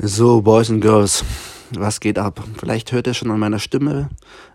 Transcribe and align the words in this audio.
So, 0.00 0.42
Boys 0.42 0.70
and 0.70 0.80
Girls, 0.80 1.24
was 1.72 1.98
geht 1.98 2.20
ab? 2.20 2.44
Vielleicht 2.56 2.92
hört 2.92 3.08
ihr 3.08 3.14
schon 3.14 3.32
an 3.32 3.40
meiner 3.40 3.58
Stimme. 3.58 4.10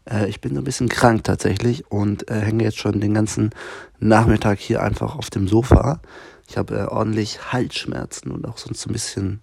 Äh, 0.10 0.30
ich 0.30 0.40
bin 0.40 0.54
so 0.54 0.62
ein 0.62 0.64
bisschen 0.64 0.88
krank 0.88 1.26
tatsächlich 1.26 1.92
und 1.92 2.32
äh, 2.32 2.40
hänge 2.40 2.64
jetzt 2.64 2.78
schon 2.78 3.02
den 3.02 3.14
ganzen 3.14 3.50
Nachmittag 4.00 4.60
hier 4.60 4.82
einfach 4.82 5.18
auf 5.18 5.30
dem 5.30 5.50
Sofa. 5.50 6.00
Ich 6.48 6.56
habe 6.56 6.78
äh, 6.78 6.86
ordentlich 6.86 7.52
Halsschmerzen 7.52 8.32
und 8.32 8.48
auch 8.48 8.58
sonst 8.58 8.80
so 8.80 8.90
ein 8.90 8.94
bisschen 8.94 9.42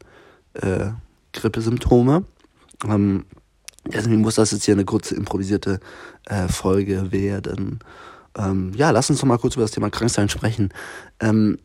äh, 0.54 0.86
Grippesymptome. 1.34 2.24
Ähm, 2.88 3.26
deswegen 3.84 4.22
muss 4.22 4.36
das 4.36 4.52
jetzt 4.52 4.64
hier 4.64 4.74
eine 4.74 4.86
kurze 4.86 5.14
improvisierte 5.14 5.80
äh, 6.24 6.48
Folge 6.48 7.12
werden. 7.12 7.80
Ähm, 8.38 8.72
ja, 8.74 8.90
lass 8.90 9.10
uns 9.10 9.20
doch 9.20 9.26
mal 9.26 9.36
kurz 9.36 9.56
über 9.56 9.64
das 9.64 9.72
Thema 9.72 9.90
Kranksein 9.90 10.30
sprechen. 10.30 10.70
Ähm, 11.20 11.58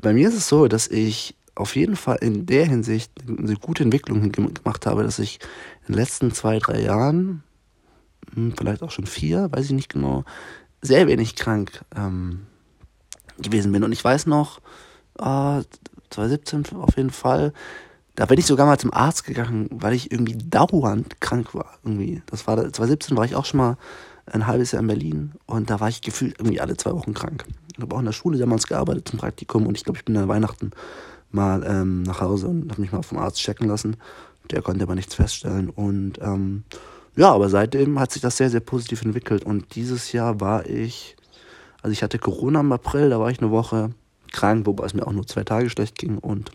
bei 0.00 0.14
mir 0.14 0.28
ist 0.28 0.36
es 0.36 0.48
so, 0.48 0.66
dass 0.66 0.88
ich 0.88 1.34
auf 1.54 1.76
jeden 1.76 1.96
Fall 1.96 2.18
in 2.20 2.46
der 2.46 2.66
Hinsicht 2.66 3.12
eine 3.26 3.56
gute 3.56 3.82
Entwicklung 3.82 4.32
gemacht 4.32 4.86
habe, 4.86 5.02
dass 5.02 5.18
ich 5.18 5.38
in 5.86 5.94
den 5.94 6.00
letzten 6.00 6.32
zwei, 6.32 6.58
drei 6.58 6.80
Jahren, 6.80 7.42
hm, 8.34 8.54
vielleicht 8.56 8.82
auch 8.82 8.90
schon 8.90 9.06
vier, 9.06 9.50
weiß 9.52 9.66
ich 9.66 9.72
nicht 9.72 9.92
genau, 9.92 10.24
sehr 10.80 11.06
wenig 11.06 11.36
krank 11.36 11.84
ähm, 11.94 12.46
gewesen 13.38 13.72
bin. 13.72 13.84
Und 13.84 13.92
ich 13.92 14.02
weiß 14.02 14.26
noch, 14.26 14.60
äh, 15.18 15.62
2017 16.10 16.76
auf 16.76 16.96
jeden 16.96 17.10
Fall, 17.10 17.52
da 18.14 18.26
bin 18.26 18.38
ich 18.38 18.46
sogar 18.46 18.66
mal 18.66 18.78
zum 18.78 18.92
Arzt 18.92 19.24
gegangen, 19.24 19.68
weil 19.70 19.94
ich 19.94 20.10
irgendwie 20.10 20.36
dauernd 20.36 21.20
krank 21.20 21.54
war. 21.54 21.78
Irgendwie. 21.82 22.22
Das 22.26 22.46
war 22.46 22.56
2017 22.56 23.16
war 23.16 23.24
ich 23.24 23.34
auch 23.34 23.46
schon 23.46 23.58
mal 23.58 23.76
ein 24.26 24.46
halbes 24.46 24.72
Jahr 24.72 24.82
in 24.82 24.88
Berlin 24.88 25.32
und 25.46 25.70
da 25.70 25.80
war 25.80 25.88
ich 25.88 26.00
gefühlt 26.00 26.38
irgendwie 26.38 26.60
alle 26.60 26.76
zwei 26.76 26.92
Wochen 26.92 27.14
krank. 27.14 27.44
Ich 27.74 27.82
habe 27.82 27.94
auch 27.94 27.98
in 27.98 28.04
der 28.04 28.12
Schule 28.12 28.38
damals 28.38 28.66
gearbeitet 28.66 29.08
zum 29.08 29.18
Praktikum 29.18 29.66
und 29.66 29.76
ich 29.76 29.84
glaube, 29.84 29.98
ich 29.98 30.04
bin 30.04 30.16
an 30.16 30.28
Weihnachten 30.28 30.72
mal 31.34 31.64
ähm, 31.66 32.02
nach 32.02 32.20
Hause 32.20 32.48
und 32.48 32.70
habe 32.70 32.80
mich 32.80 32.92
mal 32.92 33.02
vom 33.02 33.18
Arzt 33.18 33.38
checken 33.38 33.68
lassen. 33.68 33.96
Der 34.50 34.62
konnte 34.62 34.82
aber 34.82 34.94
nichts 34.94 35.14
feststellen. 35.14 35.70
Und 35.70 36.18
ähm, 36.20 36.64
ja, 37.16 37.32
aber 37.32 37.48
seitdem 37.48 37.98
hat 37.98 38.12
sich 38.12 38.22
das 38.22 38.36
sehr, 38.36 38.50
sehr 38.50 38.60
positiv 38.60 39.02
entwickelt. 39.02 39.44
Und 39.44 39.74
dieses 39.74 40.12
Jahr 40.12 40.40
war 40.40 40.66
ich, 40.66 41.16
also 41.82 41.92
ich 41.92 42.02
hatte 42.02 42.18
Corona 42.18 42.60
im 42.60 42.72
April, 42.72 43.10
da 43.10 43.20
war 43.20 43.30
ich 43.30 43.40
eine 43.40 43.50
Woche 43.50 43.90
krank, 44.32 44.66
wobei 44.66 44.86
es 44.86 44.94
mir 44.94 45.06
auch 45.06 45.12
nur 45.12 45.26
zwei 45.26 45.44
Tage 45.44 45.70
schlecht 45.70 45.98
ging. 45.98 46.18
Und 46.18 46.50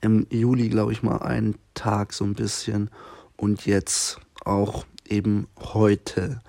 im 0.00 0.26
Juli, 0.30 0.68
glaube 0.68 0.92
ich, 0.92 1.02
mal 1.02 1.18
einen 1.18 1.56
Tag 1.74 2.12
so 2.12 2.24
ein 2.24 2.34
bisschen. 2.34 2.90
Und 3.36 3.66
jetzt 3.66 4.18
auch 4.44 4.84
eben 5.08 5.46
heute. 5.60 6.40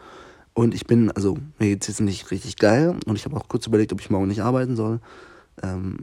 Und 0.54 0.74
ich 0.74 0.88
bin, 0.88 1.12
also 1.12 1.38
mir 1.60 1.70
geht 1.70 1.84
es 1.84 1.88
jetzt 1.88 2.02
nicht 2.02 2.32
richtig 2.32 2.58
geil. 2.58 2.96
Und 3.06 3.16
ich 3.16 3.26
habe 3.26 3.38
auch 3.38 3.48
kurz 3.48 3.68
überlegt, 3.68 3.94
ob 3.94 4.02
ich 4.02 4.10
morgen 4.10 4.28
nicht 4.28 4.42
arbeiten 4.42 4.76
soll. 4.76 5.00
Ähm, 5.62 5.98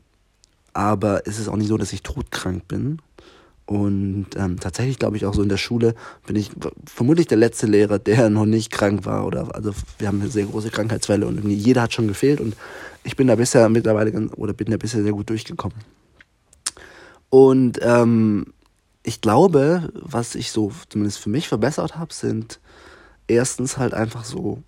aber 0.73 1.27
es 1.27 1.39
ist 1.39 1.48
auch 1.48 1.56
nicht 1.56 1.69
so, 1.69 1.77
dass 1.77 1.92
ich 1.92 2.03
todkrank 2.03 2.69
bin. 2.69 3.01
Und 3.65 4.27
ähm, 4.37 4.59
tatsächlich 4.59 4.98
glaube 4.98 5.17
ich 5.17 5.25
auch 5.25 5.34
so 5.34 5.42
in 5.42 5.48
der 5.48 5.56
Schule 5.56 5.95
bin 6.27 6.37
ich 6.37 6.51
vermutlich 6.84 7.29
der 7.29 7.39
letzte 7.39 7.67
Lehrer, 7.67 7.98
der 7.98 8.29
noch 8.29 8.45
nicht 8.45 8.70
krank 8.70 9.06
war. 9.06 9.25
Oder 9.25 9.55
also 9.55 9.73
wir 9.98 10.09
haben 10.09 10.20
eine 10.20 10.31
sehr 10.31 10.47
große 10.47 10.70
Krankheitswelle 10.70 11.27
und 11.27 11.48
jeder 11.48 11.83
hat 11.83 11.92
schon 11.92 12.09
gefehlt 12.09 12.41
und 12.41 12.56
ich 13.05 13.17
bin 13.17 13.29
da 13.29 13.37
bisher 13.37 13.69
mittlerweile 13.69 14.29
oder 14.37 14.53
bin 14.53 14.70
da 14.70 14.77
bisher 14.77 15.03
sehr 15.03 15.12
gut 15.12 15.31
durchgekommen. 15.31 15.79
Und 17.31 17.79
ähm, 17.83 18.53
ich 19.05 19.20
glaube, 19.20 19.91
was 19.95 20.34
ich 20.34 20.51
so 20.51 20.73
zumindest 20.89 21.19
für 21.19 21.31
mich 21.31 21.48
verbessert 21.48 21.97
habe, 21.97 22.12
sind 22.12 22.61
erstens 23.27 23.79
halt 23.79 23.95
einfach 23.95 24.25
so 24.25 24.62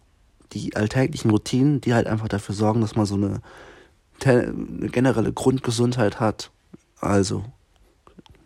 die 0.52 0.74
alltäglichen 0.76 1.30
Routinen, 1.30 1.80
die 1.80 1.94
halt 1.94 2.06
einfach 2.06 2.28
dafür 2.28 2.54
sorgen, 2.54 2.80
dass 2.80 2.96
man 2.96 3.06
so 3.06 3.16
eine 3.16 3.40
eine 4.24 4.88
generelle 4.88 5.32
Grundgesundheit 5.32 6.20
hat, 6.20 6.50
also 7.00 7.44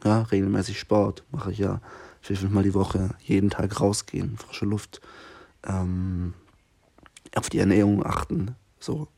ja, 0.05 0.23
regelmäßig 0.23 0.79
Sport 0.79 1.25
mache 1.31 1.53
ich 1.53 1.59
ja 1.59 1.81
vier, 2.21 2.37
fünfmal 2.37 2.65
die 2.65 2.75
Woche, 2.75 3.11
jeden 3.21 3.51
Tag 3.51 3.81
rausgehen, 3.81 4.37
frische 4.37 4.65
Luft, 4.65 5.01
ähm, 5.67 6.35
auf 7.35 7.49
die 7.49 7.59
Ernährung 7.59 8.05
achten, 8.05 8.55
so. 8.81 9.09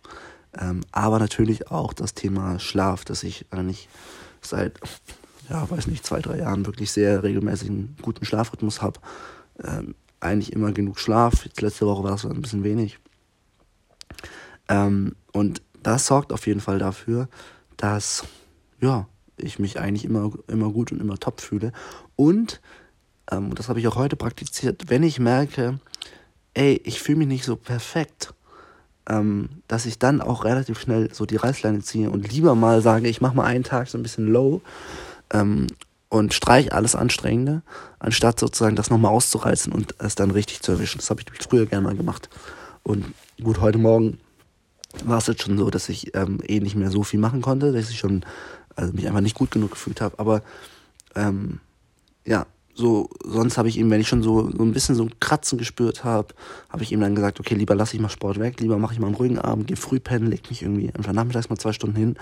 Ähm, 0.58 0.80
aber 0.90 1.18
natürlich 1.18 1.70
auch 1.70 1.92
das 1.92 2.14
Thema 2.14 2.58
Schlaf, 2.58 3.04
dass 3.04 3.22
ich 3.22 3.46
eigentlich 3.50 3.88
seit, 4.42 4.80
ja, 5.48 5.68
weiß 5.70 5.86
nicht, 5.86 6.04
zwei, 6.04 6.20
drei 6.20 6.38
Jahren 6.38 6.66
wirklich 6.66 6.90
sehr 6.90 7.22
regelmäßig 7.22 7.68
einen 7.68 7.96
guten 8.02 8.24
Schlafrhythmus 8.24 8.82
habe. 8.82 9.00
Ähm, 9.62 9.94
eigentlich 10.18 10.52
immer 10.52 10.72
genug 10.72 10.98
Schlaf. 10.98 11.44
Jetzt 11.44 11.60
letzte 11.60 11.86
Woche 11.86 12.02
war 12.02 12.14
es 12.14 12.26
ein 12.26 12.42
bisschen 12.42 12.64
wenig. 12.64 12.98
Ähm, 14.68 15.14
und 15.32 15.62
das 15.82 16.06
sorgt 16.06 16.32
auf 16.32 16.46
jeden 16.46 16.60
Fall 16.60 16.78
dafür, 16.78 17.28
dass 17.76 18.24
ja, 18.80 19.06
ich 19.36 19.58
mich 19.58 19.78
eigentlich 19.78 20.04
immer, 20.04 20.30
immer 20.48 20.70
gut 20.70 20.92
und 20.92 21.00
immer 21.00 21.18
top 21.18 21.40
fühle. 21.40 21.72
Und, 22.16 22.60
ähm, 23.30 23.54
das 23.54 23.68
habe 23.68 23.80
ich 23.80 23.88
auch 23.88 23.96
heute 23.96 24.16
praktiziert, 24.16 24.84
wenn 24.88 25.02
ich 25.02 25.18
merke, 25.18 25.78
ey, 26.54 26.80
ich 26.84 27.00
fühle 27.00 27.18
mich 27.18 27.28
nicht 27.28 27.44
so 27.44 27.56
perfekt, 27.56 28.34
ähm, 29.08 29.48
dass 29.68 29.86
ich 29.86 29.98
dann 29.98 30.20
auch 30.20 30.44
relativ 30.44 30.80
schnell 30.80 31.12
so 31.12 31.26
die 31.26 31.36
Reißleine 31.36 31.80
ziehe 31.80 32.10
und 32.10 32.30
lieber 32.30 32.54
mal 32.54 32.82
sage, 32.82 33.08
ich 33.08 33.20
mache 33.20 33.36
mal 33.36 33.44
einen 33.44 33.64
Tag 33.64 33.88
so 33.88 33.98
ein 33.98 34.02
bisschen 34.02 34.26
low 34.26 34.60
ähm, 35.32 35.68
und 36.08 36.34
streich 36.34 36.72
alles 36.72 36.94
Anstrengende, 36.94 37.62
anstatt 37.98 38.40
sozusagen 38.40 38.76
das 38.76 38.90
nochmal 38.90 39.12
auszureißen 39.12 39.72
und 39.72 39.94
es 39.98 40.16
dann 40.16 40.30
richtig 40.30 40.60
zu 40.60 40.72
erwischen. 40.72 40.98
Das 40.98 41.10
habe 41.10 41.22
ich 41.22 41.48
früher 41.48 41.66
gerne 41.66 41.86
mal 41.86 41.96
gemacht. 41.96 42.28
Und 42.82 43.04
gut, 43.42 43.60
heute 43.60 43.78
Morgen 43.78 44.18
war 45.04 45.18
es 45.18 45.26
jetzt 45.26 45.42
schon 45.42 45.58
so, 45.58 45.70
dass 45.70 45.88
ich 45.88 46.14
ähm, 46.14 46.38
eh 46.46 46.60
nicht 46.60 46.76
mehr 46.76 46.90
so 46.90 47.02
viel 47.02 47.20
machen 47.20 47.42
konnte, 47.42 47.72
dass 47.72 47.90
ich 47.90 47.98
schon 47.98 48.24
also 48.76 48.92
mich 48.92 49.06
einfach 49.06 49.20
nicht 49.20 49.36
gut 49.36 49.50
genug 49.50 49.72
gefühlt 49.72 50.00
habe. 50.00 50.18
Aber 50.18 50.42
ähm, 51.14 51.60
ja, 52.24 52.46
so 52.74 53.08
sonst 53.24 53.58
habe 53.58 53.68
ich 53.68 53.76
ihm, 53.76 53.90
wenn 53.90 54.00
ich 54.00 54.08
schon 54.08 54.22
so, 54.22 54.50
so 54.50 54.62
ein 54.62 54.72
bisschen 54.72 54.94
so 54.94 55.04
ein 55.04 55.20
Kratzen 55.20 55.58
gespürt 55.58 56.04
habe, 56.04 56.28
habe 56.68 56.82
ich 56.82 56.92
ihm 56.92 57.00
dann 57.00 57.14
gesagt, 57.14 57.40
okay, 57.40 57.54
lieber 57.54 57.74
lasse 57.74 57.94
ich 57.94 58.02
mal 58.02 58.08
Sport 58.08 58.38
weg, 58.38 58.60
lieber 58.60 58.78
mache 58.78 58.94
ich 58.94 59.00
mal 59.00 59.08
einen 59.08 59.16
ruhigen 59.16 59.38
Abend, 59.38 59.66
gehe 59.66 59.76
früh 59.76 60.00
pennen, 60.00 60.28
leg 60.28 60.48
mich 60.48 60.62
irgendwie 60.62 60.92
einfach 60.94 61.12
nachmittags 61.12 61.50
mal 61.50 61.58
zwei 61.58 61.72
Stunden 61.72 61.96
hin 61.96 62.16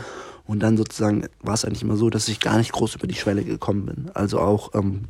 und 0.47 0.61
dann 0.61 0.77
sozusagen 0.77 1.27
war 1.41 1.55
es 1.55 1.65
eigentlich 1.65 1.83
immer 1.83 1.97
so, 1.97 2.11
dass 2.11 2.29
ich 2.29 2.41
gar 2.41 2.59
nicht 2.59 2.73
groß 2.73 2.97
über 2.97 3.07
die 3.07 3.15
Schwelle 3.15 3.45
gekommen 3.45 3.87
bin. 3.87 4.11
Also 4.15 4.41
auch 4.41 4.75
ähm, 4.75 5.05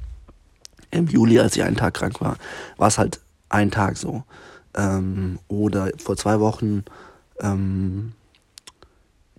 im 0.90 1.06
Juli, 1.06 1.38
als 1.38 1.56
ich 1.56 1.62
einen 1.62 1.76
Tag 1.76 1.94
krank 1.94 2.20
war, 2.20 2.36
war 2.76 2.88
es 2.88 2.98
halt 2.98 3.20
ein 3.48 3.70
Tag 3.70 3.96
so. 3.96 4.24
Ähm, 4.74 5.38
oder 5.48 5.90
vor 5.98 6.16
zwei 6.16 6.40
Wochen 6.40 6.84
ähm, 7.40 8.12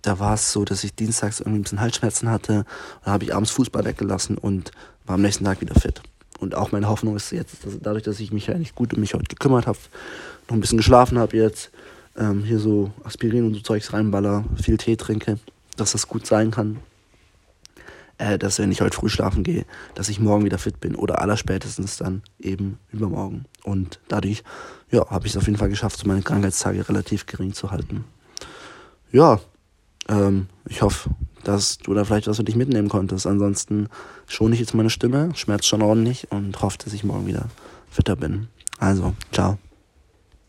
da 0.02 0.18
war 0.18 0.34
es 0.34 0.52
so, 0.52 0.64
dass 0.64 0.84
ich 0.84 0.94
dienstags 0.94 1.40
irgendwie 1.40 1.60
ein 1.60 1.62
bisschen 1.62 1.80
Halsschmerzen 1.80 2.30
hatte. 2.30 2.64
Da 3.04 3.10
habe 3.10 3.24
ich 3.24 3.34
abends 3.34 3.50
Fußball 3.50 3.84
weggelassen 3.84 4.38
und 4.38 4.70
war 5.04 5.16
am 5.16 5.22
nächsten 5.22 5.44
Tag 5.44 5.60
wieder 5.60 5.74
fit. 5.74 6.00
Und 6.38 6.54
auch 6.54 6.72
meine 6.72 6.88
Hoffnung 6.88 7.16
ist 7.16 7.32
jetzt, 7.32 7.66
dass 7.66 7.78
dadurch, 7.80 8.02
dass 8.02 8.18
ich 8.18 8.32
mich 8.32 8.50
eigentlich 8.50 8.74
gut 8.74 8.94
um 8.94 9.00
mich 9.00 9.14
heute 9.14 9.26
gekümmert 9.26 9.66
habe, 9.66 9.78
noch 10.48 10.56
ein 10.56 10.60
bisschen 10.60 10.78
geschlafen 10.78 11.18
habe 11.18 11.36
jetzt, 11.36 11.70
ähm, 12.16 12.44
hier 12.44 12.58
so 12.58 12.92
Aspirin 13.04 13.46
und 13.46 13.54
so 13.54 13.60
Zeugs 13.60 13.92
reinballer, 13.92 14.44
viel 14.60 14.78
Tee 14.78 14.96
trinke, 14.96 15.38
dass 15.76 15.92
das 15.92 16.08
gut 16.08 16.26
sein 16.26 16.50
kann. 16.50 16.78
Äh, 18.20 18.38
dass 18.38 18.58
wenn 18.58 18.70
ich 18.70 18.82
heute 18.82 18.94
früh 18.94 19.08
schlafen 19.08 19.42
gehe, 19.42 19.64
dass 19.94 20.10
ich 20.10 20.20
morgen 20.20 20.44
wieder 20.44 20.58
fit 20.58 20.78
bin 20.78 20.94
oder 20.94 21.22
allerspätestens 21.22 21.96
dann 21.96 22.22
eben 22.38 22.78
übermorgen. 22.92 23.46
Und 23.64 23.98
dadurch 24.08 24.44
ja, 24.90 25.08
habe 25.08 25.26
ich 25.26 25.32
es 25.32 25.38
auf 25.38 25.46
jeden 25.46 25.58
Fall 25.58 25.70
geschafft, 25.70 26.04
meine 26.04 26.20
Krankheitstage 26.20 26.86
relativ 26.86 27.24
gering 27.24 27.54
zu 27.54 27.70
halten. 27.70 28.04
Ja, 29.10 29.40
ähm, 30.06 30.48
ich 30.68 30.82
hoffe, 30.82 31.08
dass 31.44 31.78
du 31.78 31.94
da 31.94 32.04
vielleicht 32.04 32.26
was 32.26 32.36
für 32.36 32.44
dich 32.44 32.56
mitnehmen 32.56 32.90
konntest. 32.90 33.26
Ansonsten 33.26 33.88
schone 34.26 34.52
ich 34.52 34.60
jetzt 34.60 34.74
meine 34.74 34.90
Stimme, 34.90 35.30
schmerzt 35.34 35.66
schon 35.66 35.80
ordentlich 35.80 36.30
und 36.30 36.60
hoffe, 36.60 36.76
dass 36.84 36.92
ich 36.92 37.04
morgen 37.04 37.26
wieder 37.26 37.46
fitter 37.90 38.16
bin. 38.16 38.48
Also, 38.78 39.14
ciao. 39.32 39.56